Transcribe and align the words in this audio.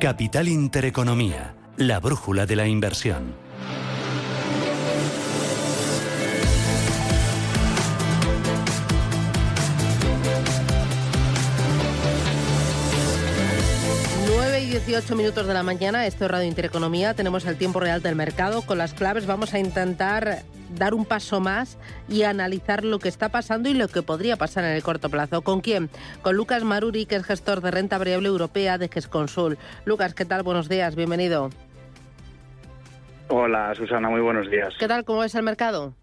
Capital 0.00 0.46
Intereconomía, 0.46 1.56
la 1.76 1.98
brújula 1.98 2.46
de 2.46 2.54
la 2.54 2.66
inversión. 2.68 3.34
18 14.86 15.16
minutos 15.16 15.48
de 15.48 15.52
la 15.52 15.64
mañana, 15.64 16.06
esto 16.06 16.26
es 16.26 16.30
Radio 16.30 16.46
Intereconomía, 16.46 17.12
tenemos 17.12 17.44
el 17.44 17.58
tiempo 17.58 17.80
real 17.80 18.02
del 18.02 18.14
mercado. 18.14 18.62
Con 18.62 18.78
las 18.78 18.94
claves 18.94 19.26
vamos 19.26 19.52
a 19.52 19.58
intentar 19.58 20.42
dar 20.78 20.94
un 20.94 21.04
paso 21.04 21.40
más 21.40 21.76
y 22.08 22.22
analizar 22.22 22.84
lo 22.84 23.00
que 23.00 23.08
está 23.08 23.28
pasando 23.28 23.68
y 23.68 23.74
lo 23.74 23.88
que 23.88 24.02
podría 24.02 24.36
pasar 24.36 24.62
en 24.62 24.70
el 24.70 24.84
corto 24.84 25.10
plazo. 25.10 25.42
¿Con 25.42 25.60
quién? 25.60 25.90
Con 26.22 26.36
Lucas 26.36 26.62
Maruri, 26.62 27.04
que 27.04 27.16
es 27.16 27.26
gestor 27.26 27.62
de 27.62 27.72
renta 27.72 27.98
variable 27.98 28.28
europea 28.28 28.78
de 28.78 28.86
GESConsul. 28.86 29.58
Lucas, 29.86 30.14
¿qué 30.14 30.24
tal? 30.24 30.44
Buenos 30.44 30.68
días, 30.68 30.94
bienvenido. 30.94 31.50
Hola, 33.26 33.74
Susana, 33.74 34.08
muy 34.08 34.20
buenos 34.20 34.48
días. 34.48 34.72
¿Qué 34.78 34.86
tal? 34.86 35.04
¿Cómo 35.04 35.24
es 35.24 35.34
el 35.34 35.42
mercado? 35.42 35.94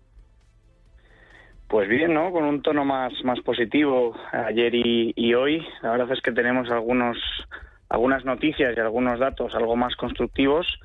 Pues 1.69 1.88
bien, 1.88 2.13
¿no? 2.13 2.33
Con 2.33 2.43
un 2.43 2.61
tono 2.61 2.83
más, 2.83 3.13
más 3.23 3.39
positivo 3.39 4.13
ayer 4.33 4.75
y, 4.75 5.13
y 5.15 5.33
hoy. 5.35 5.65
La 5.81 5.91
verdad 5.91 6.11
es 6.11 6.21
que 6.21 6.33
tenemos 6.33 6.69
algunos 6.69 7.17
algunas 7.93 8.25
noticias 8.25 8.75
y 8.75 8.79
algunos 8.79 9.20
datos 9.20 9.53
algo 9.53 9.75
más 9.75 9.95
constructivos. 9.95 10.79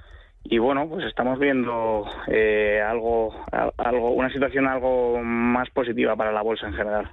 Y 0.45 0.59
bueno 0.59 0.87
pues 0.89 1.07
estamos 1.07 1.39
viendo 1.39 2.07
eh, 2.29 2.83
algo 2.87 3.35
algo 3.79 4.11
una 4.11 4.31
situación 4.31 4.67
algo 4.67 5.19
más 5.23 5.69
positiva 5.71 6.15
para 6.17 6.33
la 6.33 6.43
bolsa 6.43 6.69
en 6.69 6.75
general. 6.75 7.11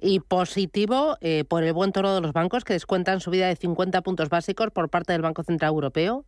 Y 0.00 0.20
positivo 0.20 1.16
eh, 1.22 1.44
por 1.48 1.62
el 1.62 1.72
buen 1.72 1.92
tono 1.92 2.14
de 2.14 2.20
los 2.20 2.32
bancos 2.32 2.64
que 2.64 2.74
descuentan 2.74 3.20
subida 3.20 3.48
de 3.48 3.56
50 3.56 4.02
puntos 4.02 4.28
básicos 4.28 4.70
por 4.70 4.90
parte 4.90 5.12
del 5.12 5.22
Banco 5.22 5.42
Central 5.44 5.70
Europeo. 5.70 6.24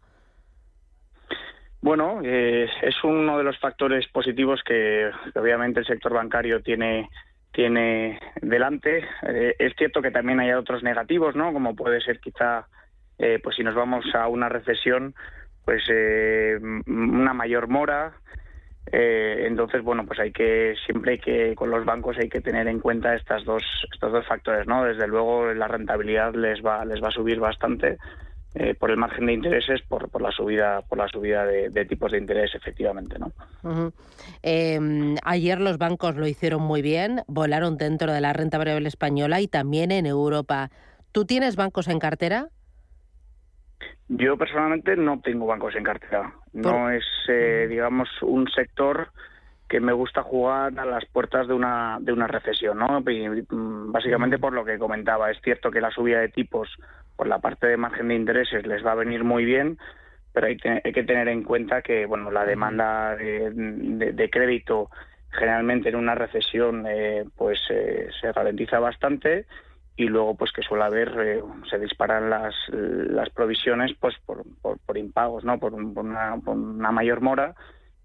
Bueno, 1.83 2.21
eh, 2.25 2.69
es 2.83 2.95
uno 3.05 3.37
de 3.37 3.45
los 3.45 3.59
factores 3.59 4.07
positivos 4.09 4.63
que 4.65 5.11
obviamente 5.35 5.81
el 5.81 5.87
sector 5.87 6.15
bancario 6.15 6.63
tiene 6.63 7.11
tiene 7.53 8.19
delante. 8.41 9.05
Eh, 9.27 9.55
es 9.59 9.75
cierto 9.77 10.03
que 10.03 10.11
también 10.11 10.41
hay 10.41 10.53
otros 10.53 10.83
negativos, 10.83 11.37
¿no? 11.37 11.53
Como 11.53 11.77
puede 11.77 12.01
ser 12.01 12.21
quizá, 12.21 12.67
eh, 13.19 13.39
pues 13.43 13.57
si 13.57 13.63
nos 13.63 13.75
vamos 13.75 14.05
a 14.15 14.29
una 14.29 14.49
recesión, 14.49 15.15
pues 15.65 15.83
eh, 15.89 16.59
una 16.87 17.35
mayor 17.35 17.69
mora. 17.69 18.15
entonces, 18.91 19.83
bueno, 19.83 20.05
pues 20.07 20.19
hay 20.19 20.33
que 20.33 20.75
siempre 20.87 21.13
hay 21.13 21.19
que 21.19 21.55
con 21.55 21.71
los 21.71 21.85
bancos 21.85 22.19
hay 22.19 22.29
que 22.29 22.41
tener 22.41 22.67
en 22.67 22.81
cuenta 22.81 23.15
estas 23.15 23.45
dos 23.45 23.63
estos 23.93 24.13
dos 24.13 24.27
factores, 24.27 24.67
¿no? 24.67 24.85
Desde 24.85 25.07
luego 25.07 25.55
la 25.55 25.69
rentabilidad 25.69 26.35
les 26.35 26.61
va 26.65 26.85
les 26.85 27.01
va 27.01 27.09
a 27.09 27.13
subir 27.13 27.39
bastante 27.39 27.99
eh, 28.55 28.75
por 28.75 28.91
el 28.91 28.99
margen 28.99 29.27
de 29.27 29.33
intereses, 29.33 29.81
por, 29.89 30.11
por 30.11 30.21
la 30.21 30.31
subida, 30.31 30.83
por 30.83 30.99
la 30.99 31.09
subida 31.09 31.47
de, 31.47 31.85
tipos 31.87 32.13
de 32.13 32.19
interés, 32.19 32.55
efectivamente, 32.55 33.19
¿no? 33.19 33.33
Em, 34.43 35.17
ayer 35.25 35.61
los 35.61 35.79
bancos 35.79 36.17
lo 36.17 36.27
hicieron 36.27 36.63
muy 36.63 36.83
bien, 36.83 37.23
volaron 37.27 37.79
dentro 37.79 38.13
de 38.13 38.21
la 38.21 38.35
renta 38.35 38.59
variable 38.59 38.89
española 38.89 39.41
y 39.41 39.49
también 39.49 39.91
en 39.91 40.05
Europa. 40.05 40.71
¿Tú 41.13 41.25
tienes 41.25 41.57
bancos 41.57 41.89
en 41.89 41.99
cartera? 41.99 42.49
Yo 44.09 44.37
personalmente 44.37 44.97
no 44.97 45.21
tengo 45.21 45.47
bancos 45.47 45.75
en 45.75 45.85
cartera. 45.85 46.35
No 46.53 46.91
es, 46.91 47.05
eh, 47.29 47.67
digamos, 47.71 48.09
un 48.21 48.49
sector 48.49 49.09
que 49.73 49.81
me 49.81 49.95
gusta 49.95 50.23
jugar 50.23 50.79
a 50.79 50.85
las 50.85 51.07
puertas 51.07 51.49
de 51.49 51.55
una 51.55 51.97
de 51.99 52.13
una 52.13 52.27
recesión, 52.27 52.77
¿no? 52.77 53.01
Mm, 53.01 53.91
básicamente 53.91 54.39
por 54.39 54.53
lo 54.53 54.67
que 54.67 54.79
comentaba, 54.79 55.31
es 55.31 55.41
cierto 55.41 55.71
que 55.71 55.81
la 55.81 55.91
subida 55.91 56.21
de 56.21 56.29
tipos 56.29 56.69
por 57.17 57.27
la 57.27 57.39
parte 57.39 57.69
de 57.69 57.79
margen 57.79 58.09
de 58.09 58.17
intereses 58.17 58.67
les 58.67 58.85
va 58.85 58.93
a 58.93 58.97
venir 58.97 59.25
muy 59.25 59.47
bien, 59.47 59.79
pero 60.35 60.49
hay, 60.49 60.59
que 60.59 61.05
tener 61.05 61.29
en 61.29 61.43
cuenta 61.43 61.81
que 61.81 62.05
bueno 62.05 62.31
la 62.31 62.45
demanda 62.45 63.17
de, 63.17 64.29
crédito 64.31 64.91
generalmente 65.31 65.89
en 65.89 65.97
una 65.97 66.17
recesión 66.17 66.85
eh, 66.87 67.25
pues 67.35 67.59
eh, 67.71 68.11
se 68.21 68.31
ralentiza 68.31 68.79
bastante 68.79 69.47
y 69.97 70.05
luego 70.05 70.35
pues 70.35 70.53
que 70.53 70.61
suele 70.61 70.85
haber 70.85 71.15
eh, 71.19 71.43
se 71.71 71.79
disparan 71.79 72.29
las, 72.29 72.55
las 72.69 73.31
provisiones 73.31 73.93
pues 73.99 74.17
por, 74.27 74.43
por, 74.61 74.99
impagos 74.99 75.45
no 75.45 75.59
por, 75.59 75.73
una, 75.73 76.37
por, 76.45 76.59
una, 76.59 76.93
mayor 76.93 77.23
mora 77.23 77.55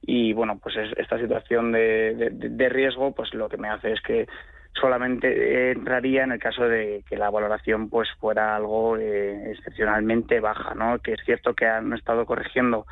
y 0.07 0.31
bueno 0.31 0.57
pues 0.57 0.73
esta 0.95 1.19
situación 1.19 1.73
de, 1.73 2.69
riesgo 2.71 3.11
pues 3.11 3.33
lo 3.33 3.49
que 3.49 3.57
me 3.57 3.67
hace 3.67 3.91
es 3.91 4.01
que 4.01 4.25
solamente 4.73 5.71
entraría 5.71 6.23
en 6.23 6.31
el 6.31 6.39
caso 6.39 6.63
de 6.63 7.03
que 7.07 7.17
la 7.17 7.29
valoración 7.29 7.89
pues 7.89 8.07
fuera 8.17 8.55
algo 8.55 8.95
eh, 8.95 9.51
excepcionalmente 9.51 10.39
baja 10.39 10.73
no 10.75 10.99
que 10.99 11.11
es 11.11 11.19
cierto 11.25 11.53
que 11.53 11.67
han 11.67 11.91
estado 11.91 12.25
corrigiendo 12.25 12.85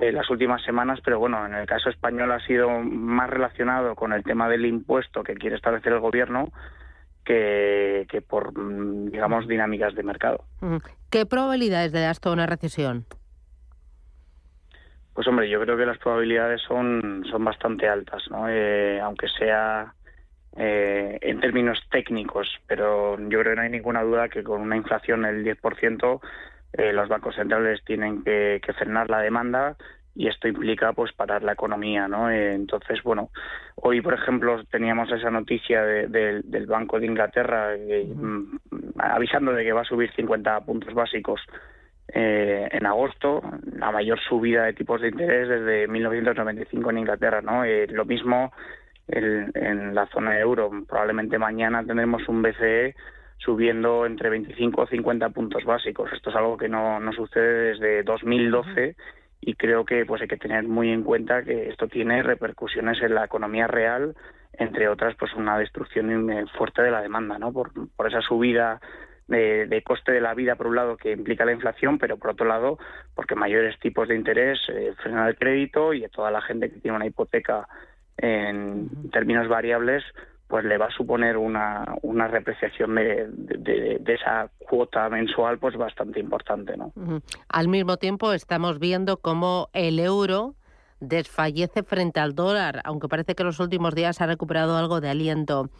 eh, 0.00 0.12
las 0.12 0.28
últimas 0.28 0.62
semanas 0.62 1.00
pero 1.02 1.18
bueno 1.18 1.46
en 1.46 1.54
el 1.54 1.66
caso 1.66 1.88
español 1.88 2.30
ha 2.30 2.44
sido 2.46 2.68
más 2.68 3.30
relacionado 3.30 3.94
con 3.94 4.12
el 4.12 4.22
tema 4.22 4.46
del 4.50 4.66
impuesto 4.66 5.22
que 5.22 5.36
quiere 5.36 5.56
establecer 5.56 5.94
el 5.94 6.00
gobierno 6.00 6.52
que, 7.24 8.24
por 8.28 8.52
digamos 9.08 9.46
dinámicas 9.46 9.94
de 9.94 10.02
mercado. 10.02 10.46
Qué 11.10 11.26
probabilidades 11.26 11.92
de 11.92 12.10
esto 12.10 12.32
una 12.32 12.46
recesión 12.46 13.06
pues 15.20 15.28
hombre, 15.28 15.50
yo 15.50 15.60
creo 15.60 15.76
que 15.76 15.84
las 15.84 15.98
probabilidades 15.98 16.62
son, 16.62 17.26
son 17.30 17.44
bastante 17.44 17.86
altas, 17.86 18.22
¿no? 18.30 18.48
Eh, 18.48 18.98
aunque 19.02 19.28
sea 19.28 19.92
eh, 20.56 21.18
en 21.20 21.40
términos 21.40 21.78
técnicos, 21.90 22.48
pero 22.66 23.18
yo 23.18 23.40
creo 23.40 23.52
que 23.52 23.56
no 23.56 23.60
hay 23.60 23.68
ninguna 23.68 24.02
duda 24.02 24.30
que 24.30 24.42
con 24.42 24.62
una 24.62 24.78
inflación 24.78 25.20
del 25.20 25.44
10% 25.44 26.20
eh, 26.72 26.94
los 26.94 27.10
bancos 27.10 27.34
centrales 27.34 27.84
tienen 27.84 28.24
que, 28.24 28.62
frenar 28.78 29.10
la 29.10 29.20
demanda 29.20 29.76
y 30.14 30.26
esto 30.26 30.48
implica 30.48 30.94
pues 30.94 31.12
parar 31.12 31.42
la 31.42 31.52
economía, 31.52 32.08
¿no? 32.08 32.30
entonces, 32.30 33.02
bueno, 33.02 33.28
hoy 33.74 34.00
por 34.00 34.14
ejemplo 34.14 34.64
teníamos 34.70 35.12
esa 35.12 35.30
noticia 35.30 35.84
del 35.84 36.66
Banco 36.66 36.98
de 36.98 37.04
Inglaterra 37.04 37.76
mm, 37.76 38.58
avisando 38.96 39.52
de 39.52 39.64
que 39.64 39.72
va 39.74 39.82
a 39.82 39.84
subir 39.84 40.10
50 40.14 40.60
puntos 40.62 40.94
básicos 40.94 41.42
eh, 42.12 42.68
en 42.72 42.86
agosto, 42.86 43.42
la 43.76 43.90
mayor 43.92 44.18
subida 44.20 44.64
de 44.64 44.72
tipos 44.72 45.00
de 45.00 45.08
interés 45.08 45.48
desde 45.48 45.88
1995 45.88 46.90
en 46.90 46.98
Inglaterra, 46.98 47.40
¿no? 47.40 47.64
Eh, 47.64 47.86
lo 47.88 48.04
mismo 48.04 48.52
en 49.08 49.94
la 49.94 50.06
zona 50.06 50.32
de 50.32 50.40
euro. 50.40 50.70
Probablemente 50.88 51.36
mañana 51.38 51.84
tendremos 51.84 52.28
un 52.28 52.42
BCE 52.42 52.94
subiendo 53.38 54.06
entre 54.06 54.30
25 54.30 54.82
o 54.82 54.86
50 54.86 55.30
puntos 55.30 55.64
básicos. 55.64 56.12
Esto 56.12 56.30
es 56.30 56.36
algo 56.36 56.56
que 56.56 56.68
no, 56.68 57.00
no 57.00 57.12
sucede 57.12 57.70
desde 57.70 58.02
2012 58.02 58.94
y 59.40 59.54
creo 59.54 59.84
que 59.84 60.04
pues 60.04 60.20
hay 60.22 60.28
que 60.28 60.36
tener 60.36 60.64
muy 60.64 60.90
en 60.90 61.02
cuenta 61.02 61.42
que 61.42 61.68
esto 61.68 61.88
tiene 61.88 62.22
repercusiones 62.22 63.00
en 63.02 63.14
la 63.14 63.24
economía 63.24 63.66
real, 63.66 64.14
entre 64.52 64.88
otras 64.88 65.16
pues 65.16 65.34
una 65.34 65.58
destrucción 65.58 66.28
fuerte 66.56 66.82
de 66.82 66.90
la 66.90 67.00
demanda, 67.00 67.38
¿no? 67.38 67.52
Por, 67.52 67.72
por 67.96 68.06
esa 68.06 68.20
subida 68.20 68.80
de, 69.30 69.82
coste 69.84 70.12
de 70.12 70.20
la 70.20 70.34
vida, 70.34 70.56
por 70.56 70.66
un 70.66 70.76
lado, 70.76 70.96
que 70.96 71.12
implica 71.12 71.44
la 71.44 71.52
inflación, 71.52 71.98
pero 71.98 72.16
por 72.16 72.30
otro 72.30 72.46
lado, 72.46 72.78
porque 73.14 73.34
mayores 73.34 73.78
tipos 73.78 74.08
de 74.08 74.16
interés 74.16 74.58
eh, 74.68 74.92
frenan 75.02 75.28
el 75.28 75.36
crédito 75.36 75.94
y 75.94 76.04
a 76.04 76.08
toda 76.08 76.30
la 76.30 76.42
gente 76.42 76.70
que 76.70 76.80
tiene 76.80 76.96
una 76.96 77.06
hipoteca 77.06 77.68
en 78.16 79.10
términos 79.10 79.48
variables, 79.48 80.04
pues 80.46 80.64
le 80.64 80.78
va 80.78 80.86
a 80.86 80.90
suponer 80.90 81.36
una, 81.36 81.94
una 82.02 82.26
repreciación 82.26 82.96
de, 82.96 83.28
de, 83.30 84.12
esa 84.12 84.50
cuota 84.58 85.08
mensual 85.08 85.58
pues 85.58 85.76
bastante 85.76 86.18
importante. 86.18 86.76
¿no? 86.76 86.92
Al 87.48 87.68
mismo 87.68 87.96
tiempo 87.96 88.32
estamos 88.32 88.80
viendo 88.80 89.18
cómo 89.18 89.70
el 89.72 90.00
euro 90.00 90.56
desfallece 90.98 91.84
frente 91.84 92.20
al 92.20 92.34
dólar, 92.34 92.82
aunque 92.84 93.08
parece 93.08 93.34
que 93.34 93.44
en 93.44 93.46
los 93.46 93.60
últimos 93.60 93.94
días 93.94 94.20
ha 94.20 94.26
recuperado 94.26 94.76
algo 94.76 95.00
de 95.00 95.08
aliento. 95.08 95.70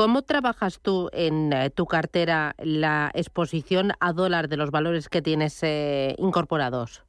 ¿Cómo 0.00 0.22
trabajas 0.22 0.80
tú 0.80 1.10
en 1.12 1.52
eh, 1.52 1.68
tu 1.68 1.84
cartera 1.84 2.54
la 2.56 3.10
exposición 3.12 3.92
a 4.00 4.14
dólar 4.14 4.48
de 4.48 4.56
los 4.56 4.70
valores 4.70 5.10
que 5.10 5.20
tienes 5.20 5.62
eh, 5.62 6.14
incorporados? 6.16 7.04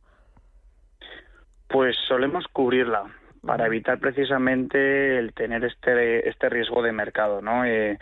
Pues 1.70 1.96
solemos 2.10 2.44
cubrirla 2.52 3.04
para 3.48 3.68
evitar 3.68 3.98
precisamente 3.98 5.18
el 5.18 5.32
tener 5.32 5.64
este 5.64 6.28
este 6.28 6.50
riesgo 6.50 6.84
de 6.84 6.92
mercado, 6.92 7.42
¿no? 7.42 7.64
Eh, 7.64 7.98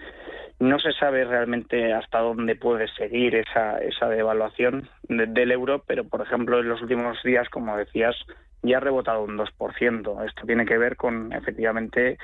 no 0.60 0.80
se 0.80 0.92
sabe 0.94 1.24
realmente 1.24 1.94
hasta 1.94 2.22
dónde 2.22 2.56
puede 2.56 2.88
seguir 2.96 3.36
esa 3.36 3.78
esa 3.78 4.10
devaluación 4.10 4.90
del 5.04 5.52
euro, 5.52 5.84
pero 5.86 6.04
por 6.04 6.22
ejemplo 6.22 6.62
en 6.62 6.68
los 6.68 6.82
últimos 6.82 7.22
días, 7.22 7.48
como 7.50 7.78
decías, 7.78 8.16
ya 8.64 8.78
ha 8.78 8.80
rebotado 8.80 9.22
un 9.22 9.38
2%. 9.38 10.26
Esto 10.26 10.48
tiene 10.48 10.66
que 10.66 10.80
ver 10.80 10.96
con 10.96 11.32
efectivamente 11.32 12.18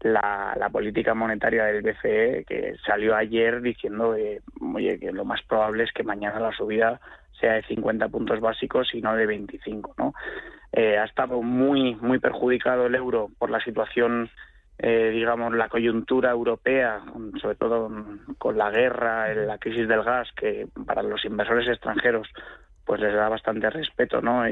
la, 0.00 0.68
política 0.72 1.14
monetaria 1.14 1.64
del 1.64 1.82
BCE 1.82 2.44
que 2.46 2.74
salió 2.86 3.16
ayer 3.16 3.60
diciendo 3.60 4.16
oye, 4.74 4.98
que 4.98 5.12
lo 5.12 5.24
más 5.24 5.42
probable 5.42 5.84
es 5.84 5.92
que 5.92 6.04
mañana 6.04 6.40
la 6.40 6.52
subida 6.52 7.00
sea 7.38 7.54
de 7.54 7.62
50 7.62 8.08
puntos 8.08 8.40
básicos 8.40 8.94
y 8.94 9.00
no 9.00 9.14
de 9.16 9.26
25, 9.26 9.94
¿no? 9.98 10.14
Eh, 10.72 10.98
ha 10.98 11.04
estado 11.04 11.42
muy 11.42 11.96
muy 11.96 12.18
perjudicado 12.18 12.86
el 12.86 12.94
euro 12.94 13.30
por 13.38 13.50
la 13.50 13.60
situación 13.60 14.30
eh, 14.82 15.10
digamos, 15.10 15.52
la 15.52 15.68
coyuntura 15.68 16.30
europea, 16.30 17.02
sobre 17.42 17.56
todo 17.56 17.90
con 18.38 18.56
la 18.56 18.70
guerra, 18.70 19.34
la 19.34 19.58
crisis 19.58 19.86
del 19.86 20.02
gas, 20.02 20.28
que 20.34 20.68
para 20.86 21.02
los 21.02 21.22
inversores 21.26 21.68
extranjeros 21.68 22.26
pues 22.86 22.98
les 22.98 23.14
da 23.14 23.28
bastante 23.28 23.68
respeto, 23.68 24.22
¿no? 24.22 24.42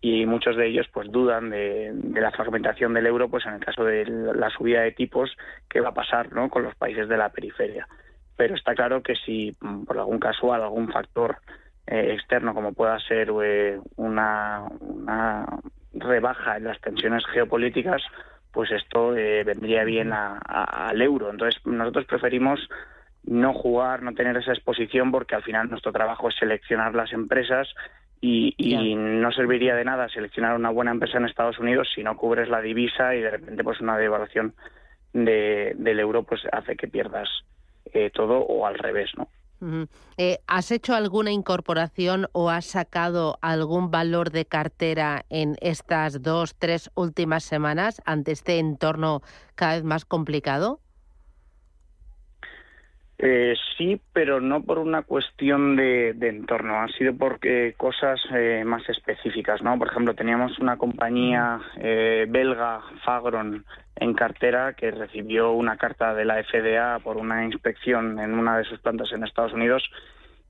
Y 0.00 0.26
muchos 0.26 0.56
de 0.56 0.68
ellos 0.68 0.86
pues 0.92 1.10
dudan 1.10 1.50
de, 1.50 1.92
la 2.14 2.30
fragmentación 2.30 2.94
del 2.94 3.06
euro 3.06 3.28
pues 3.28 3.44
en 3.46 3.54
el 3.54 3.60
caso 3.64 3.84
de 3.84 4.04
la 4.06 4.50
subida 4.50 4.82
de 4.82 4.92
tipos 4.92 5.36
qué 5.68 5.80
va 5.80 5.88
a 5.88 5.94
pasar 5.94 6.32
¿no? 6.32 6.48
con 6.48 6.62
los 6.62 6.74
países 6.76 7.08
de 7.08 7.16
la 7.16 7.30
periferia 7.30 7.88
pero 8.36 8.54
está 8.54 8.74
claro 8.74 9.02
que 9.02 9.16
si 9.16 9.56
mm, 9.60 9.84
por 9.84 9.98
algún 9.98 10.20
casual 10.20 10.62
algún 10.62 10.92
factor 10.92 11.38
eh, 11.86 12.12
externo 12.12 12.54
como 12.54 12.72
pueda 12.74 12.98
ser 13.00 13.32
eh, 13.42 13.80
una, 13.96 14.64
rebaja 15.94 16.56
en 16.58 16.64
las 16.64 16.80
tensiones 16.80 17.24
geopolíticas 17.32 18.02
pues 18.52 18.70
esto 18.70 19.16
eh, 19.16 19.42
vendría 19.42 19.82
bien 19.84 20.12
al 20.12 21.02
euro 21.02 21.30
entonces 21.30 21.60
nosotros 21.66 22.06
preferimos 22.06 22.60
no 23.24 23.52
jugar, 23.52 24.02
no 24.02 24.14
tener 24.14 24.36
esa 24.36 24.52
exposición, 24.52 25.10
porque 25.10 25.34
al 25.34 25.42
final 25.42 25.68
nuestro 25.68 25.92
trabajo 25.92 26.28
es 26.28 26.36
seleccionar 26.36 26.94
las 26.94 27.12
empresas 27.12 27.68
y, 28.20 28.94
no 28.96 29.30
serviría 29.32 29.74
de 29.74 29.84
nada 29.84 30.08
seleccionar 30.08 30.56
una 30.56 30.70
buena 30.70 30.90
empresa 30.90 31.18
en 31.18 31.26
Estados 31.26 31.58
Unidos 31.58 31.88
si 31.94 32.02
no 32.02 32.16
cubres 32.16 32.48
la 32.48 32.60
divisa 32.60 33.14
y 33.14 33.20
de 33.20 33.30
repente 33.30 33.64
pues 33.64 33.80
una 33.80 33.96
devaluación 33.96 34.54
de, 35.12 35.74
del 35.76 36.00
euro 36.00 36.24
pues 36.24 36.42
hace 36.52 36.76
que 36.76 36.88
pierdas 36.88 37.28
eh, 37.92 38.10
todo 38.10 38.38
o 38.38 38.66
al 38.66 38.78
revés, 38.78 39.10
¿no? 39.16 39.28
Eh, 40.16 40.38
¿Has 40.46 40.70
hecho 40.70 40.94
alguna 40.94 41.32
incorporación 41.32 42.28
o 42.32 42.48
has 42.48 42.66
sacado 42.66 43.38
algún 43.42 43.90
valor 43.90 44.30
de 44.30 44.44
cartera 44.44 45.24
en 45.30 45.56
estas 45.60 46.22
dos, 46.22 46.54
tres 46.56 46.90
últimas 46.94 47.42
semanas 47.42 48.00
ante 48.04 48.32
este 48.32 48.58
entorno 48.58 49.20
cada 49.56 49.74
vez 49.74 49.84
más 49.84 50.04
complicado? 50.04 50.80
Eh, 53.20 53.54
sí, 53.76 54.00
pero 54.12 54.40
no 54.40 54.62
por 54.62 54.78
una 54.78 55.02
cuestión 55.02 55.74
de, 55.74 56.10
entorno, 56.20 56.80
ha 56.80 56.88
sido 56.88 57.16
porque 57.16 57.74
cosas 57.76 58.20
eh, 58.32 58.62
más 58.64 58.88
específicas, 58.88 59.60
¿no? 59.60 59.76
Por 59.76 59.88
ejemplo, 59.88 60.14
teníamos 60.14 60.56
una 60.60 60.76
compañía 60.76 61.60
eh, 61.78 62.26
belga, 62.28 62.80
Fagron, 63.04 63.64
en 63.96 64.14
cartera 64.14 64.74
que 64.74 64.92
recibió 64.92 65.50
una 65.50 65.76
carta 65.76 66.14
de 66.14 66.24
la 66.24 66.42
FDA 66.44 67.00
por 67.00 67.16
una 67.16 67.44
inspección 67.44 68.20
en 68.20 68.34
una 68.34 68.56
de 68.56 68.64
sus 68.64 68.78
plantas 68.78 69.10
en 69.12 69.24
Estados 69.24 69.52
Unidos 69.52 69.82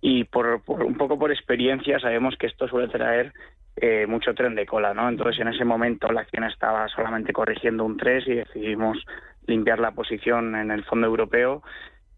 y 0.02 0.24
por, 0.24 0.60
un 0.66 0.96
poco 0.96 1.18
por 1.18 1.32
experiencia 1.32 1.98
sabemos 1.98 2.36
que 2.36 2.46
esto 2.46 2.68
suele 2.68 2.88
traer 2.88 3.32
eh, 3.76 4.06
mucho 4.06 4.34
tren 4.34 4.54
de 4.54 4.66
cola, 4.66 4.92
¿no? 4.92 5.08
Entonces 5.08 5.40
en 5.40 5.48
ese 5.48 5.64
momento 5.64 6.12
la 6.12 6.20
acción 6.20 6.44
estaba 6.44 6.86
solamente 6.88 7.32
corrigiendo 7.32 7.84
un 7.84 7.96
3 7.96 8.28
y 8.28 8.34
decidimos 8.34 8.98
limpiar 9.46 9.78
la 9.78 9.92
posición 9.92 10.54
en 10.54 10.70
el 10.70 10.84
fondo 10.84 11.06
europeo 11.06 11.62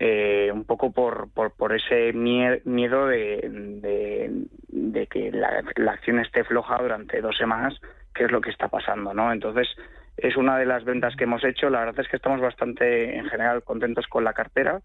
eh, 0.02 0.50
un 0.50 0.64
poco 0.64 0.92
por, 0.92 1.30
por, 1.30 1.52
por 1.52 1.74
ese 1.74 2.14
miedo 2.14 3.06
de, 3.06 4.46
de, 4.70 5.06
que 5.08 5.30
la, 5.30 5.62
acción 5.92 6.20
esté 6.20 6.42
floja 6.42 6.78
durante 6.78 7.20
dos 7.20 7.36
semanas, 7.36 7.78
que 8.14 8.24
es 8.24 8.32
lo 8.32 8.40
que 8.40 8.48
está 8.48 8.68
pasando, 8.68 9.12
¿no? 9.12 9.30
Entonces, 9.30 9.68
es 10.16 10.38
una 10.38 10.56
de 10.56 10.64
las 10.64 10.84
ventas 10.84 11.14
que 11.16 11.24
hemos 11.24 11.44
hecho. 11.44 11.68
La 11.68 11.80
verdad 11.80 12.00
es 12.00 12.08
que 12.08 12.16
estamos 12.16 12.40
bastante, 12.40 13.14
en 13.18 13.26
general, 13.26 13.62
contentos 13.62 14.06
con 14.06 14.24
la 14.24 14.32
cartera, 14.32 14.80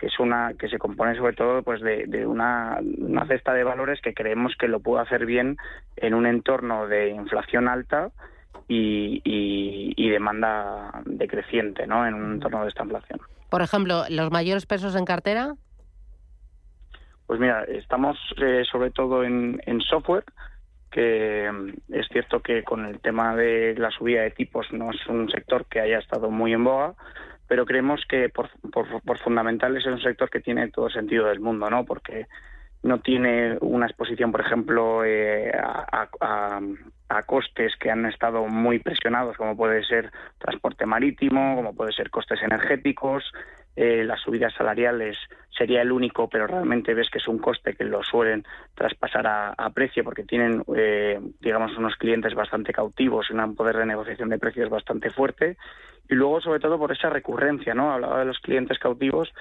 que 0.00 0.06
es 0.06 0.18
una 0.18 0.54
que 0.58 0.68
se 0.68 0.78
compone 0.78 1.14
sobre 1.14 1.36
todo 1.36 1.62
pues 1.62 1.80
de, 1.80 2.06
de 2.08 2.26
una, 2.26 2.80
una 2.98 3.24
cesta 3.28 3.54
de 3.54 3.62
valores 3.62 4.00
que 4.00 4.14
creemos 4.14 4.56
que 4.58 4.66
lo 4.66 4.80
puede 4.80 5.04
hacer 5.04 5.26
bien 5.26 5.58
en 5.94 6.12
un 6.12 6.26
entorno 6.26 6.88
de 6.88 7.10
inflación 7.10 7.68
alta 7.68 8.10
y, 8.66 9.22
y, 9.22 9.94
y 9.96 10.10
demanda 10.10 10.90
decreciente, 11.04 11.86
¿no? 11.86 12.04
En 12.04 12.14
un 12.14 12.32
entorno 12.32 12.62
de 12.62 12.68
esta 12.68 12.82
inflación. 12.82 13.20
Por 13.50 13.62
ejemplo, 13.62 14.04
¿los 14.10 14.30
mayores 14.30 14.66
pesos 14.66 14.94
en 14.96 15.04
cartera? 15.04 15.54
Pues 17.26 17.40
mira, 17.40 17.64
estamos 17.64 18.16
eh, 18.40 18.62
sobre 18.70 18.90
todo 18.90 19.24
en, 19.24 19.60
software, 19.88 20.24
que 20.90 21.50
mm, 21.52 21.94
es 21.94 22.06
cierto 22.08 22.40
que 22.40 22.62
con 22.62 22.86
el 22.86 23.00
tema 23.00 23.34
de 23.34 23.74
la 23.76 23.90
subida 23.90 24.22
de 24.22 24.30
tipos 24.30 24.72
no 24.72 24.90
es 24.90 25.06
un 25.08 25.28
sector 25.28 25.66
que 25.66 25.80
haya 25.80 25.98
estado 25.98 26.30
muy 26.30 26.52
en 26.52 26.64
boga, 26.64 26.94
pero 27.48 27.66
creemos 27.66 28.00
que 28.08 28.28
por, 28.28 28.50
por, 28.70 29.18
fundamentales 29.18 29.84
es 29.84 29.92
un 29.92 30.00
sector 30.00 30.30
que 30.30 30.40
tiene 30.40 30.70
todo 30.70 30.88
sentido 30.90 31.26
del 31.26 31.40
mundo, 31.40 31.68
¿no? 31.68 31.84
Porque 31.84 32.26
no 32.82 33.00
tiene 33.00 33.58
una 33.60 33.86
exposición, 33.86 34.32
por 34.32 34.40
ejemplo, 34.40 35.04
eh, 35.04 35.50
a, 35.52 36.08
a, 37.08 37.22
costes 37.22 37.74
que 37.76 37.90
han 37.90 38.06
estado 38.06 38.46
muy 38.46 38.78
presionados, 38.78 39.36
como 39.36 39.56
puede 39.56 39.84
ser 39.84 40.10
transporte 40.38 40.86
marítimo, 40.86 41.56
como 41.56 41.74
puede 41.74 41.92
ser 41.92 42.10
costes 42.10 42.40
energéticos. 42.42 43.24
Eh, 43.76 44.04
las 44.04 44.20
subidas 44.22 44.54
salariales 44.54 45.18
sería 45.50 45.82
el 45.82 45.92
único, 45.92 46.28
pero 46.28 46.46
realmente 46.46 46.94
ves 46.94 47.10
que 47.10 47.18
es 47.18 47.28
un 47.28 47.38
coste 47.38 47.74
que 47.74 47.84
lo 47.84 48.02
suelen 48.02 48.44
traspasar 48.74 49.26
a, 49.26 49.70
precio 49.70 50.02
porque 50.02 50.24
tienen, 50.24 50.64
eh, 50.74 51.20
digamos, 51.40 51.76
unos 51.76 51.96
clientes 51.96 52.34
bastante 52.34 52.72
cautivos 52.72 53.26
y 53.28 53.34
un 53.34 53.54
poder 53.54 53.76
de 53.76 53.84
negociación 53.84 54.30
de 54.30 54.38
precios 54.38 54.70
bastante 54.70 55.10
fuerte. 55.10 55.58
Y 56.08 56.14
luego, 56.14 56.40
sobre 56.40 56.60
todo, 56.60 56.78
por 56.78 56.92
esa 56.92 57.10
recurrencia, 57.10 57.74
¿no? 57.74 57.92
Hablaba 57.92 58.20
de 58.20 58.26
los 58.26 58.38
clientes 58.38 58.78
cautivos 58.78 59.32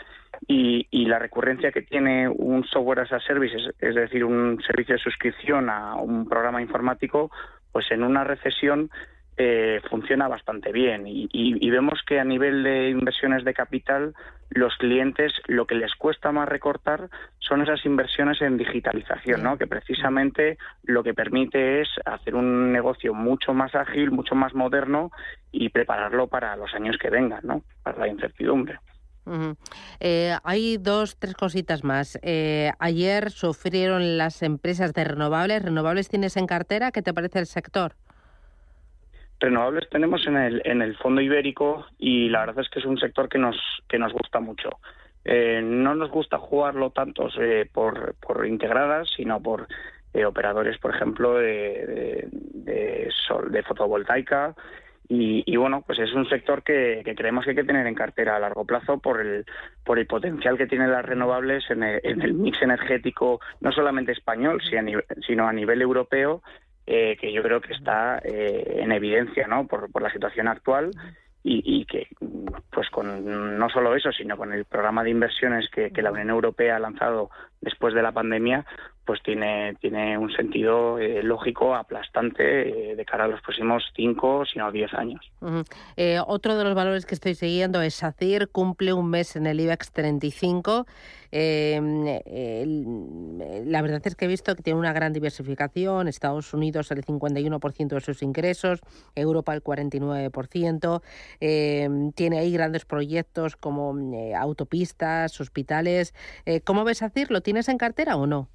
y, 0.47 0.87
y, 0.89 1.05
la 1.05 1.19
recurrencia 1.19 1.71
que 1.71 1.83
tiene 1.83 2.27
un 2.27 2.65
software 2.65 3.01
as 3.01 3.13
a 3.13 3.19
service, 3.19 3.55
es, 3.79 3.95
decir, 3.95 4.25
un 4.25 4.59
servicio 4.65 4.95
de 4.95 5.01
suscripción 5.01 5.69
a 5.69 5.95
un 5.95 6.27
programa 6.27 6.61
informático, 6.61 7.31
pues 7.71 7.89
en 7.91 8.03
una 8.03 8.23
recesión 8.23 8.89
eh, 9.37 9.81
funciona 9.89 10.29
bastante 10.29 10.71
bien 10.71 11.07
y, 11.07 11.27
y, 11.31 11.69
vemos 11.69 12.01
que 12.07 12.21
a 12.21 12.23
nivel 12.23 12.63
de 12.63 12.89
inversiones 12.89 13.43
de 13.43 13.53
capital 13.53 14.13
los 14.49 14.75
clientes 14.77 15.33
lo 15.47 15.67
que 15.67 15.75
les 15.75 15.93
cuesta 15.95 16.31
más 16.31 16.47
recortar 16.47 17.09
son 17.39 17.61
esas 17.61 17.85
inversiones 17.85 18.41
en 18.41 18.57
digitalización, 18.57 19.43
¿no? 19.43 19.57
que 19.57 19.67
precisamente 19.67 20.57
lo 20.83 21.03
que 21.03 21.13
permite 21.13 21.81
es 21.81 21.89
hacer 22.05 22.33
un 22.35 22.71
negocio 22.71 23.13
mucho 23.13 23.53
más 23.53 23.75
ágil, 23.75 24.11
mucho 24.11 24.35
más 24.35 24.53
moderno 24.53 25.11
y 25.51 25.67
prepararlo 25.67 26.27
para 26.27 26.55
los 26.55 26.73
años 26.73 26.97
que 26.97 27.09
vengan, 27.09 27.41
¿no? 27.43 27.63
para 27.83 27.99
la 27.99 28.07
incertidumbre. 28.07 28.79
Eh, 29.99 30.35
hay 30.43 30.77
dos, 30.77 31.17
tres 31.17 31.33
cositas 31.33 31.83
más. 31.83 32.17
Eh, 32.21 32.71
ayer 32.79 33.31
sufrieron 33.31 34.17
las 34.17 34.43
empresas 34.43 34.93
de 34.93 35.03
renovables. 35.03 35.63
¿Renovables 35.63 36.09
tienes 36.09 36.37
en 36.37 36.45
cartera? 36.45 36.91
¿Qué 36.91 37.01
te 37.01 37.13
parece 37.13 37.39
el 37.39 37.47
sector? 37.47 37.95
Renovables 39.45 39.87
tenemos 39.89 40.25
en 40.25 40.37
el, 40.37 40.61
en 40.65 40.81
el 40.81 40.97
fondo 40.97 41.21
ibérico 41.21 41.85
y 41.99 42.29
la 42.29 42.39
verdad 42.39 42.63
es 42.63 42.69
que 42.69 42.79
es 42.79 42.85
un 42.85 42.97
sector 42.97 43.29
que 43.29 43.37
nos, 43.37 43.57
que 43.87 43.99
nos 43.99 44.11
gusta 44.11 44.39
mucho. 44.39 44.69
Eh, 45.23 45.61
no 45.63 45.93
nos 45.93 46.09
gusta 46.09 46.39
jugarlo 46.39 46.89
tanto 46.89 47.29
por, 47.71 48.15
por 48.15 48.47
integradas, 48.47 49.07
sino 49.15 49.41
por 49.41 49.67
operadores, 50.25 50.77
por 50.79 50.95
ejemplo, 50.95 51.35
de, 51.35 52.27
de, 52.31 53.09
sol, 53.27 53.51
de 53.51 53.63
fotovoltaica, 53.63 54.55
y, 55.07 55.55
bueno, 55.55 55.83
pues 55.85 55.99
es 55.99 56.13
un 56.13 56.27
sector 56.27 56.63
que, 56.63 57.03
creemos 57.15 57.43
que 57.43 57.51
hay 57.51 57.55
que 57.55 57.63
tener 57.63 57.85
en 57.85 57.93
cartera 57.93 58.35
a 58.35 58.39
largo 58.39 58.65
plazo 58.65 58.97
por 58.97 59.21
el, 59.21 59.45
por 59.83 59.99
el 59.99 60.07
potencial 60.07 60.57
que 60.57 60.65
tienen 60.65 60.91
las 60.91 61.05
renovables 61.05 61.69
en 61.69 61.83
el, 61.83 62.33
mix 62.33 62.59
energético, 62.63 63.39
no 63.61 63.71
solamente 63.71 64.13
español, 64.13 64.61
sino 65.27 65.47
a 65.47 65.53
nivel 65.53 65.81
europeo, 65.81 66.41
eh, 66.87 67.17
que 67.19 67.33
yo 67.33 67.41
creo 67.41 67.61
que 67.61 67.73
está 67.73 68.19
eh, 68.23 68.77
en 68.79 68.91
evidencia 68.91 69.47
¿no? 69.47 69.67
por, 69.67 69.91
por 69.91 70.01
la 70.01 70.11
situación 70.11 70.47
actual 70.47 70.91
y, 71.47 71.85
que 71.85 72.07
pues 72.71 72.89
con 72.89 73.59
no 73.59 73.69
solo 73.69 73.95
eso 73.95 74.11
sino 74.11 74.35
con 74.35 74.51
el 74.51 74.65
programa 74.65 75.03
de 75.03 75.11
inversiones 75.11 75.69
que, 75.69 75.91
la 76.01 76.11
Unión 76.11 76.31
Europea 76.31 76.77
ha 76.77 76.79
lanzado 76.79 77.29
después 77.65 77.93
de 77.93 78.01
la 78.01 78.13
pandemia 78.13 78.65
pues 79.05 79.21
tiene 79.21 79.75
tiene 79.81 80.17
un 80.17 80.31
sentido 80.31 80.97
eh, 80.97 81.21
lógico 81.21 81.75
aplastante 81.75 82.91
eh, 82.91 82.95
de 82.95 83.05
cara 83.05 83.25
a 83.25 83.27
los 83.27 83.41
próximos 83.41 83.83
cinco 83.95 84.45
sino 84.45 84.71
diez 84.71 84.93
años 84.93 85.29
eh, 85.97 86.19
otro 86.25 86.55
de 86.55 86.63
los 86.63 86.75
valores 86.75 87.05
que 87.05 87.15
estoy 87.15 87.35
siguiendo 87.35 87.81
es 87.81 87.95
SACIR 87.95 88.49
cumple 88.49 88.93
un 88.93 89.09
mes 89.09 89.35
en 89.35 89.47
el 89.47 89.59
IBEX 89.59 89.91
35 89.91 90.85
Em, 91.37 92.05
la 93.65 93.81
verdad 93.81 94.01
es 94.05 94.15
que 94.15 94.23
he 94.23 94.27
visto 94.29 94.55
que 94.55 94.63
tiene 94.63 94.79
una 94.79 94.93
gran 94.93 95.11
diversificación. 95.11 96.07
Estados 96.07 96.53
Unidos 96.53 96.91
el 96.91 97.03
51% 97.03 97.95
de 97.95 97.99
sus 97.99 98.23
ingresos, 98.23 98.79
Europa 99.15 99.53
el 99.53 99.61
49%. 99.61 101.01
Em, 101.41 102.13
tiene 102.13 102.39
ahí 102.39 102.53
grandes 102.53 102.85
proyectos 102.85 103.57
como 103.57 103.97
eh, 104.13 104.33
autopistas, 104.33 105.41
hospitales. 105.41 106.13
Eh, 106.45 106.61
¿Cómo 106.61 106.85
ves 106.85 106.99
SACIR? 106.99 107.31
¿Lo 107.31 107.41
tienes 107.55 107.69
en 107.69 107.77
cartera 107.77 108.17
o 108.17 108.27
no? 108.27 108.49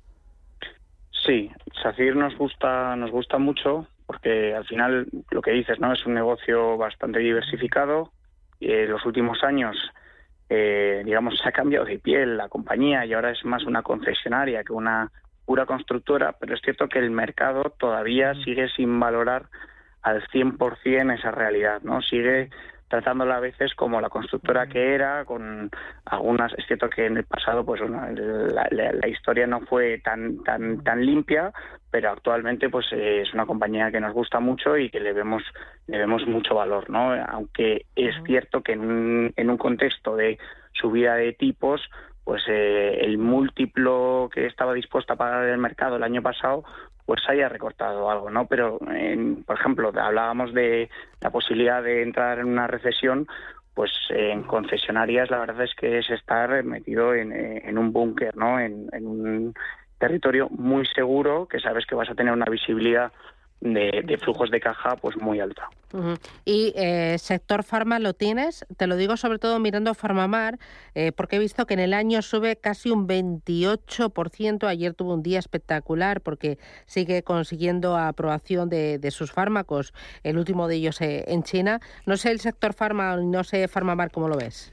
Sí, 1.25 1.51
SACIR 1.83 2.17
nos 2.17 2.37
gusta, 2.37 2.95
nos 2.97 3.11
gusta 3.11 3.39
mucho 3.39 3.87
porque 4.07 4.55
al 4.55 4.67
final 4.67 5.07
lo 5.31 5.41
que 5.41 5.53
dices, 5.53 5.81
¿no? 5.81 5.95
Es 5.95 6.05
un 6.05 6.13
negocio 6.13 6.77
bastante 6.77 7.21
diversificado. 7.21 8.13
En 8.61 8.91
los 8.91 9.07
últimos 9.07 9.43
años 9.43 9.75
eh, 10.51 11.01
digamos, 11.07 11.39
se 11.39 11.49
ha 11.49 11.53
cambiado 11.53 11.87
de 11.87 11.99
piel 11.99 12.37
la 12.37 12.51
compañía 12.51 13.07
y 13.07 13.15
ahora 13.15 13.31
es 13.31 13.43
más 13.45 13.65
una 13.65 13.83
concesionaria 13.83 14.65
que 14.65 14.75
una 14.75 15.11
pura 15.47 15.65
constructora, 15.65 16.37
pero 16.39 16.55
es 16.55 16.61
cierto 16.61 16.87
que 16.89 16.99
el 16.99 17.11
mercado 17.11 17.73
todavía 17.79 18.35
sigue 18.45 18.69
sin 18.69 19.01
valorar 19.01 19.47
al 20.03 20.27
100% 20.29 21.19
esa 21.19 21.31
realidad, 21.31 21.81
¿no? 21.83 22.03
Sigue 22.03 22.51
tratándola 22.91 23.37
a 23.37 23.41
veces 23.41 23.73
como 23.75 24.01
la 24.01 24.09
constructora 24.09 24.67
que 24.67 24.95
era, 24.95 25.25
con 25.25 25.71
algunas, 26.05 26.53
es 26.59 26.67
cierto 26.67 26.91
que 26.91 27.07
en 27.07 27.19
el 27.19 27.25
pasado 27.25 27.65
pues 27.65 27.81
la, 27.81 29.09
historia 29.09 29.47
no 29.47 29.61
fue 29.61 29.99
tan 29.99 30.43
tan 30.43 30.83
tan 30.83 31.07
limpia, 31.07 31.53
pero 31.91 32.11
actualmente 32.11 32.69
pues 32.69 32.87
es 32.93 33.33
una 33.33 33.47
compañía 33.47 33.93
que 33.93 34.01
nos 34.01 34.13
gusta 34.13 34.41
mucho 34.41 34.77
y 34.77 34.91
que 34.91 34.99
le 34.99 35.13
vemos 35.13 35.45
le 35.87 35.99
vemos 35.99 36.27
mucho 36.27 36.57
valor, 36.57 36.91
¿no? 36.91 37.15
Aunque 37.15 37.87
es 37.95 38.15
cierto 38.27 38.63
que 38.63 38.73
en 38.73 38.81
un, 38.81 39.33
en 39.37 39.51
un 39.51 39.57
contexto 39.57 40.17
de 40.17 40.39
subida 40.73 41.15
de 41.15 41.33
tipos 41.33 41.81
pues 42.25 42.43
eh, 42.49 42.99
el 43.03 43.19
múltiplo 43.19 44.29
que 44.33 44.47
estaba 44.47 44.75
dispuesto 44.75 45.13
a 45.13 45.17
pagar 45.17 45.45
el 45.47 45.59
mercado 45.59 45.97
el 45.97 46.03
año 46.03 46.23
pasado 46.23 46.65
pues 47.07 47.23
haya 47.29 47.49
recortado 47.49 48.11
algo, 48.11 48.31
¿no? 48.31 48.47
Pero, 48.47 48.79
por 49.47 49.59
ejemplo, 49.59 49.93
hablábamos 50.01 50.53
de 50.55 50.91
la 51.21 51.31
posibilidad 51.31 51.83
de 51.83 52.03
entrar 52.03 52.39
en 52.39 52.47
una 52.47 52.67
recesión, 52.67 53.27
pues 53.75 53.91
en 54.11 54.43
concesionarias 54.43 55.31
la 55.31 55.39
verdad 55.39 55.63
es 55.65 55.75
que 55.75 55.99
es 55.99 56.11
estar 56.11 56.63
metido 56.65 57.15
en, 57.15 57.79
un 57.79 57.93
búnker, 57.93 58.37
¿no? 58.37 58.61
en, 58.61 58.89
un 58.93 59.55
territorio 59.99 60.49
muy 60.51 60.87
seguro, 60.87 61.47
que 61.47 61.61
sabes 61.61 61.87
que 61.87 61.95
vas 61.95 62.11
a 62.11 62.15
tener 62.15 62.33
una 62.33 62.51
visibilidad 62.51 63.13
de, 63.61 64.19
flujos 64.23 64.51
de 64.51 64.61
caja 64.61 64.97
pues 64.97 65.17
muy 65.17 65.41
alta. 65.41 65.69
¿Y 66.45 66.73
eh, 66.77 67.17
sector 67.19 67.63
farma 67.63 67.99
lo 67.99 68.15
tienes? 68.15 68.65
Te 68.77 68.87
lo 68.87 68.97
digo 68.97 69.17
sobre 69.17 69.39
todo 69.39 69.59
mirando 69.59 69.93
Farmamar, 69.95 70.59
eh, 70.95 71.13
porque 71.13 71.37
he 71.37 71.39
visto 71.39 71.67
que 71.67 71.75
en 71.75 71.81
el 71.81 71.93
año 71.93 72.23
sube 72.23 72.57
casi 72.57 72.91
un 72.91 73.07
28%. 73.07 74.67
Ayer 74.67 74.95
tuvo 74.95 75.15
un 75.15 75.23
día 75.23 75.39
espectacular 75.39 76.21
porque 76.21 76.59
sigue 76.87 77.23
consiguiendo 77.23 77.97
aprobación 77.97 78.69
de, 78.69 79.11
sus 79.11 79.33
fármacos, 79.33 79.93
el 80.23 80.39
último 80.39 80.69
de 80.69 80.77
ellos 80.77 81.01
eh, 81.01 81.25
en 81.29 81.43
China. 81.43 81.81
No 82.07 82.17
sé 82.17 82.31
el 82.31 82.41
sector 82.41 82.73
farma, 82.73 83.17
no 83.17 83.45
sé 83.45 83.67
Farmamar, 83.69 84.11
¿cómo 84.11 84.29
lo 84.29 84.37
ves? 84.37 84.73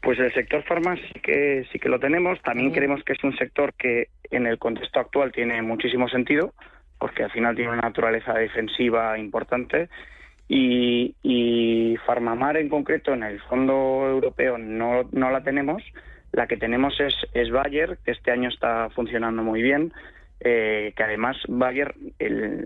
Pues 0.00 0.18
el 0.18 0.32
sector 0.32 0.64
farma 0.64 0.96
sí 0.96 1.20
que 1.22 1.66
sí 1.70 1.78
que 1.78 1.90
lo 1.90 2.00
tenemos. 2.00 2.40
También 2.40 2.72
creemos 2.72 3.04
que 3.04 3.12
es 3.12 3.22
un 3.22 3.36
sector 3.36 3.74
que 3.74 4.08
en 4.30 4.46
el 4.46 4.58
contexto 4.58 4.98
actual 4.98 5.30
tiene 5.30 5.60
muchísimo 5.60 6.08
sentido 6.08 6.54
porque 7.00 7.24
al 7.24 7.30
final 7.30 7.56
tiene 7.56 7.72
una 7.72 7.80
naturaleza 7.80 8.34
defensiva 8.34 9.18
importante. 9.18 9.88
Y, 10.46 11.14
y 11.22 11.96
Farmamar 12.06 12.56
en 12.56 12.68
concreto, 12.68 13.14
en 13.14 13.22
el 13.22 13.40
Fondo 13.42 14.06
Europeo, 14.08 14.58
no, 14.58 15.08
no 15.10 15.30
la 15.30 15.42
tenemos. 15.42 15.82
La 16.32 16.46
que 16.46 16.56
tenemos 16.56 17.00
es, 17.00 17.14
es 17.32 17.50
Bayer, 17.50 17.98
que 18.04 18.12
este 18.12 18.30
año 18.30 18.50
está 18.50 18.90
funcionando 18.90 19.42
muy 19.42 19.62
bien. 19.62 19.92
Eh, 20.42 20.94
que 20.96 21.02
además 21.02 21.36
Bayer 21.48 21.94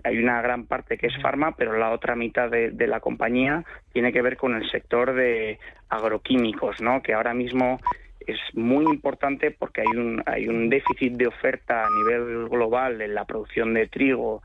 hay 0.03 0.17
una 0.17 0.41
gran 0.41 0.65
parte 0.65 0.97
que 0.97 1.07
es 1.07 1.21
farma, 1.21 1.55
pero 1.57 1.77
la 1.77 1.91
otra 1.91 2.15
mitad 2.15 2.49
de, 2.49 2.71
de, 2.71 2.87
la 2.87 3.01
compañía 3.01 3.65
tiene 3.91 4.13
que 4.13 4.21
ver 4.21 4.37
con 4.37 4.55
el 4.55 4.69
sector 4.71 5.13
de 5.13 5.59
agroquímicos, 5.89 6.81
¿no? 6.81 7.01
que 7.01 7.13
ahora 7.13 7.33
mismo 7.33 7.81
es 8.25 8.39
muy 8.53 8.85
importante 8.85 9.51
porque 9.51 9.81
hay 9.81 9.97
un, 9.97 10.23
hay 10.25 10.47
un 10.47 10.69
déficit 10.69 11.13
de 11.13 11.27
oferta 11.27 11.85
a 11.85 11.89
nivel 11.89 12.49
global 12.49 13.01
en 13.01 13.13
la 13.13 13.25
producción 13.25 13.73
de 13.73 13.87
trigo, 13.87 14.41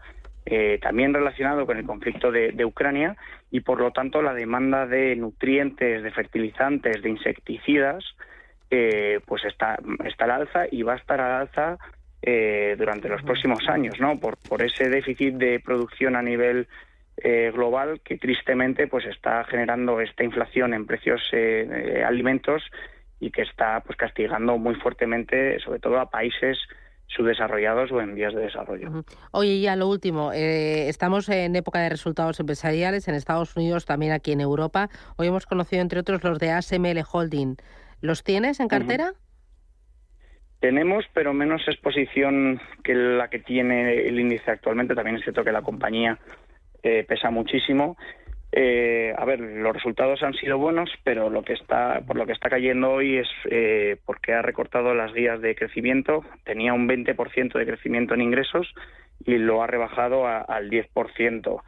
eh, 0.46 0.78
también 0.82 1.14
relacionado 1.14 1.66
con 1.66 1.78
el 1.78 1.86
conflicto 1.86 2.30
de, 2.30 2.64
Ucrania, 2.64 3.16
y 3.50 3.60
por 3.60 3.80
lo 3.80 3.90
tanto 3.92 4.22
la 4.22 4.34
demanda 4.34 4.86
de 4.86 5.16
nutrientes, 5.16 6.02
de 6.02 6.10
fertilizantes, 6.10 7.02
de 7.02 7.10
insecticidas, 7.10 8.04
eh, 8.70 9.20
pues 9.26 9.44
está, 9.44 9.78
está 10.04 10.24
al 10.24 10.30
alza 10.30 10.66
y 10.70 10.82
va 10.82 10.94
a 10.94 10.96
estar 10.96 11.20
al 11.20 11.42
alza 11.42 11.78
eh, 12.22 12.74
durante 12.78 13.08
los 13.08 13.22
próximos 13.22 13.68
años, 13.68 13.98
¿no? 13.98 14.18
Por, 14.20 14.36
por 14.48 14.62
ese 14.62 14.88
déficit 14.88 15.34
de 15.34 15.60
producción 15.60 16.16
a 16.16 16.22
nivel 16.22 16.68
global 17.52 18.00
que 18.02 18.16
tristemente 18.16 18.86
pues 18.86 19.04
está 19.04 19.44
generando 19.44 20.00
esta 20.00 20.24
inflación 20.24 20.72
en 20.72 20.86
precios 20.86 21.20
de 21.30 22.02
alimentos 22.02 22.62
y 23.20 23.30
que 23.30 23.42
está 23.42 23.80
pues 23.80 23.96
castigando 23.96 24.58
muy 24.58 24.74
fuertemente, 24.76 25.60
sobre 25.60 25.78
todo 25.78 26.00
a 26.00 26.10
países 26.10 26.58
subdesarrollados 27.06 27.90
o 27.92 28.00
en 28.00 28.14
vías 28.14 28.34
de 28.34 28.42
desarrollo. 28.42 29.04
Oye, 29.32 29.60
ya 29.60 29.76
lo 29.76 29.88
último, 29.88 30.32
eh, 30.32 30.88
estamos 30.88 31.28
en 31.28 31.54
época 31.56 31.80
de 31.80 31.88
resultados 31.88 32.40
empresariales 32.40 33.08
en 33.08 33.14
Estados 33.14 33.56
Unidos, 33.56 33.84
también 33.84 34.12
aquí 34.12 34.32
en 34.32 34.40
Europa. 34.40 34.88
Hoy 35.16 35.26
hemos 35.26 35.46
conocido, 35.46 35.82
entre 35.82 36.00
otros, 36.00 36.22
los 36.22 36.38
de 36.38 36.50
ASML 36.50 37.02
Holding. 37.10 37.56
¿Los 38.00 38.24
tienes 38.24 38.60
en 38.60 38.68
cartera? 38.68 39.12
Tenemos, 40.60 41.04
pero 41.12 41.32
menos 41.34 41.62
exposición 41.66 42.60
que 42.84 42.94
la 42.94 43.28
que 43.28 43.40
tiene 43.40 44.06
el 44.06 44.20
índice 44.20 44.50
actualmente. 44.50 44.94
También 44.94 45.16
es 45.16 45.22
cierto 45.22 45.42
que 45.42 45.52
la 45.52 45.62
compañía 45.62 46.18
eh, 46.82 47.04
pesa 47.08 47.30
muchísimo 47.30 47.96
eh, 48.52 49.14
a 49.16 49.24
ver, 49.24 49.40
los 49.40 49.72
resultados 49.72 50.22
han 50.22 50.34
sido 50.34 50.58
buenos, 50.58 50.90
pero 51.04 51.30
lo 51.30 51.42
que 51.42 51.52
está, 51.52 52.00
por 52.06 52.16
lo 52.16 52.26
que 52.26 52.32
está 52.32 52.50
cayendo 52.50 52.90
hoy 52.90 53.18
es 53.18 53.28
eh, 53.48 53.96
porque 54.04 54.32
ha 54.32 54.42
recortado 54.42 54.94
las 54.94 55.12
guías 55.12 55.40
de 55.40 55.54
crecimiento. 55.54 56.24
Tenía 56.44 56.72
un 56.72 56.88
20% 56.88 57.52
de 57.52 57.66
crecimiento 57.66 58.14
en 58.14 58.22
ingresos 58.22 58.72
y 59.24 59.36
lo 59.36 59.62
ha 59.62 59.68
rebajado 59.68 60.26
al 60.26 60.68
10%. 60.68 61.62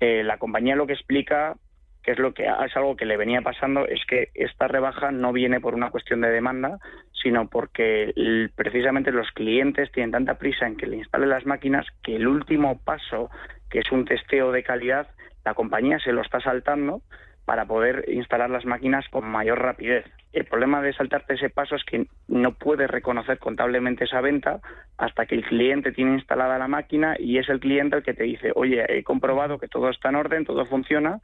Eh, 0.00 0.22
la 0.22 0.38
compañía 0.38 0.76
lo 0.76 0.86
que 0.86 0.92
explica, 0.92 1.56
que 2.04 2.12
es 2.12 2.18
lo 2.20 2.32
que 2.32 2.44
es 2.44 2.76
algo 2.76 2.96
que 2.96 3.06
le 3.06 3.16
venía 3.16 3.42
pasando, 3.42 3.88
es 3.88 4.04
que 4.06 4.28
esta 4.34 4.68
rebaja 4.68 5.10
no 5.10 5.32
viene 5.32 5.60
por 5.60 5.74
una 5.74 5.90
cuestión 5.90 6.20
de 6.20 6.30
demanda, 6.30 6.78
sino 7.20 7.48
porque 7.48 8.12
precisamente 8.54 9.10
los 9.10 9.32
clientes 9.32 9.90
tienen 9.90 10.12
tanta 10.12 10.38
prisa 10.38 10.68
en 10.68 10.76
que 10.76 10.86
le 10.86 10.98
instalen 10.98 11.30
las 11.30 11.46
máquinas 11.46 11.84
que 12.04 12.14
el 12.14 12.28
último 12.28 12.78
paso, 12.84 13.28
que 13.68 13.80
es 13.80 13.90
un 13.90 14.04
testeo 14.04 14.52
de 14.52 14.62
calidad, 14.62 15.08
la 15.48 15.54
compañía 15.54 15.98
se 15.98 16.12
lo 16.12 16.20
está 16.20 16.40
saltando 16.40 17.00
para 17.46 17.64
poder 17.64 18.04
instalar 18.08 18.50
las 18.50 18.66
máquinas 18.66 19.08
con 19.08 19.24
mayor 19.24 19.58
rapidez. 19.58 20.04
El 20.34 20.44
problema 20.44 20.82
de 20.82 20.92
saltarte 20.92 21.34
ese 21.36 21.48
paso 21.48 21.74
es 21.74 21.84
que 21.84 22.06
no 22.28 22.52
puedes 22.52 22.90
reconocer 22.90 23.38
contablemente 23.38 24.04
esa 24.04 24.20
venta 24.20 24.60
hasta 24.98 25.24
que 25.24 25.36
el 25.36 25.44
cliente 25.44 25.92
tiene 25.92 26.12
instalada 26.12 26.58
la 26.58 26.68
máquina 26.68 27.16
y 27.18 27.38
es 27.38 27.48
el 27.48 27.60
cliente 27.60 27.96
el 27.96 28.02
que 28.02 28.12
te 28.12 28.24
dice, 28.24 28.52
oye, 28.54 28.84
he 28.90 29.02
comprobado 29.02 29.58
que 29.58 29.68
todo 29.68 29.88
está 29.88 30.10
en 30.10 30.16
orden, 30.16 30.44
todo 30.44 30.66
funciona 30.66 31.20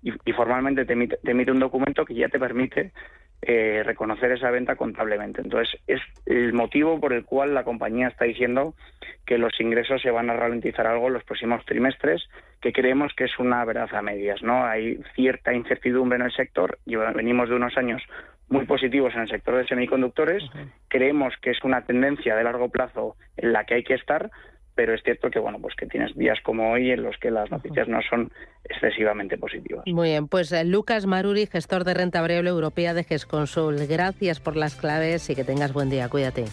y, 0.00 0.12
formalmente 0.34 0.84
te 0.84 0.92
emite, 0.92 1.50
un 1.50 1.58
documento 1.58 2.04
que 2.04 2.14
ya 2.14 2.28
te 2.28 2.38
permite 2.38 2.92
eh, 3.42 3.82
reconocer 3.84 4.32
esa 4.32 4.50
venta 4.50 4.76
contablemente. 4.76 5.42
Entonces, 5.42 5.78
es 5.86 6.00
el 6.26 6.52
motivo 6.52 6.98
por 7.00 7.12
el 7.12 7.24
cual 7.24 7.54
la 7.54 7.64
compañía 7.64 8.08
está 8.08 8.24
diciendo 8.24 8.74
que 9.26 9.38
los 9.38 9.58
ingresos 9.60 10.00
se 10.02 10.10
van 10.10 10.30
a 10.30 10.34
ralentizar 10.34 10.86
algo 10.86 11.08
en 11.08 11.14
los 11.14 11.24
próximos 11.24 11.64
trimestres, 11.66 12.28
que 12.60 12.72
creemos 12.72 13.12
que 13.14 13.24
es 13.24 13.38
una 13.38 13.64
verdad 13.64 13.94
a 13.94 14.02
medias. 14.02 14.42
¿no? 14.42 14.64
Hay 14.64 14.98
cierta 15.14 15.52
incertidumbre 15.52 16.16
en 16.16 16.24
el 16.26 16.32
sector, 16.32 16.78
venimos 16.86 17.48
de 17.48 17.56
unos 17.56 17.76
años 17.76 18.02
muy 18.48 18.66
positivos 18.66 19.14
en 19.14 19.22
el 19.22 19.28
sector 19.28 19.56
de 19.56 19.66
semiconductores, 19.66 20.42
creemos 20.88 21.34
que 21.40 21.50
es 21.50 21.62
una 21.64 21.84
tendencia 21.84 22.36
de 22.36 22.44
largo 22.44 22.68
plazo 22.68 23.16
en 23.36 23.52
la 23.52 23.64
que 23.64 23.74
hay 23.74 23.84
que 23.84 23.94
estar, 23.94 24.30
pero 24.74 24.94
es 24.94 25.02
cierto 25.02 25.30
que 25.30 25.38
bueno 25.38 25.58
pues 25.60 25.74
que 25.76 25.86
tienes 25.86 26.14
días 26.16 26.38
como 26.42 26.72
hoy 26.72 26.90
en 26.90 27.02
los 27.02 27.16
que 27.18 27.30
las 27.30 27.50
noticias 27.50 27.88
no 27.88 28.00
son 28.08 28.30
excesivamente 28.64 29.38
positivas. 29.38 29.84
Muy 29.86 30.10
bien, 30.10 30.28
pues 30.28 30.52
eh, 30.52 30.64
Lucas 30.64 31.06
Maruri, 31.06 31.46
gestor 31.46 31.84
de 31.84 31.94
renta 31.94 32.20
variable 32.20 32.50
europea 32.50 32.94
de 32.94 33.04
GESConsul, 33.04 33.86
gracias 33.86 34.40
por 34.40 34.56
las 34.56 34.74
claves 34.74 35.28
y 35.30 35.34
que 35.34 35.44
tengas 35.44 35.72
buen 35.72 35.90
día, 35.90 36.08
cuídate. 36.08 36.44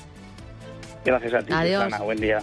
Gracias 1.03 1.33
a 1.33 1.39
ti, 1.39 1.53
Ana, 1.73 1.99
buen 2.01 2.19
día. 2.19 2.41